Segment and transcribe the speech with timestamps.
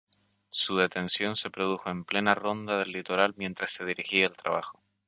[0.49, 4.81] Su detención se produjo en plena Ronda del Litoral, mientras se dirigía al trabajo.